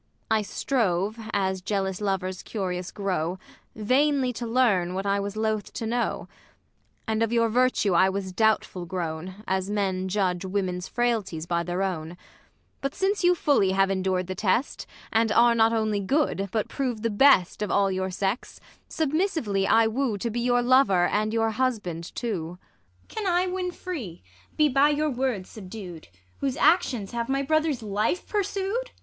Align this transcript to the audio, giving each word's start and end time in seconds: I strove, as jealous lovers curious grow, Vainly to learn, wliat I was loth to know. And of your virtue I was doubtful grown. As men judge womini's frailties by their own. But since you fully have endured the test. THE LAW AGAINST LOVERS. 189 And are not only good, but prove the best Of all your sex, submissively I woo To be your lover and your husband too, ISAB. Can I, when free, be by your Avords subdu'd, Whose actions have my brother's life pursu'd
I 0.31 0.41
strove, 0.41 1.19
as 1.31 1.61
jealous 1.61 2.01
lovers 2.01 2.41
curious 2.41 2.89
grow, 2.91 3.37
Vainly 3.75 4.33
to 4.33 4.47
learn, 4.47 4.93
wliat 4.93 5.05
I 5.05 5.19
was 5.19 5.37
loth 5.37 5.71
to 5.73 5.85
know. 5.85 6.27
And 7.07 7.21
of 7.21 7.31
your 7.31 7.49
virtue 7.49 7.93
I 7.93 8.09
was 8.09 8.31
doubtful 8.31 8.87
grown. 8.87 9.43
As 9.47 9.69
men 9.69 10.07
judge 10.07 10.41
womini's 10.43 10.87
frailties 10.87 11.45
by 11.45 11.61
their 11.61 11.83
own. 11.83 12.17
But 12.81 12.95
since 12.95 13.23
you 13.23 13.35
fully 13.35 13.73
have 13.73 13.91
endured 13.91 14.25
the 14.25 14.33
test. 14.33 14.87
THE 15.11 15.17
LAW 15.19 15.21
AGAINST 15.21 15.33
LOVERS. 15.37 15.45
189 15.59 15.59
And 15.59 15.59
are 15.59 15.69
not 15.69 15.79
only 15.79 15.99
good, 16.35 16.51
but 16.51 16.67
prove 16.67 17.03
the 17.03 17.11
best 17.11 17.61
Of 17.61 17.69
all 17.69 17.91
your 17.91 18.09
sex, 18.09 18.59
submissively 18.89 19.67
I 19.67 19.85
woo 19.85 20.17
To 20.17 20.31
be 20.31 20.39
your 20.39 20.63
lover 20.63 21.05
and 21.05 21.31
your 21.31 21.51
husband 21.51 22.15
too, 22.15 22.57
ISAB. 22.57 23.07
Can 23.07 23.27
I, 23.27 23.45
when 23.45 23.69
free, 23.69 24.23
be 24.57 24.67
by 24.67 24.89
your 24.89 25.11
Avords 25.11 25.49
subdu'd, 25.55 26.07
Whose 26.39 26.57
actions 26.57 27.11
have 27.11 27.29
my 27.29 27.43
brother's 27.43 27.83
life 27.83 28.25
pursu'd 28.27 28.89